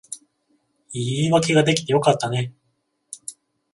[0.93, 2.55] いい言い訳が出来てよかったね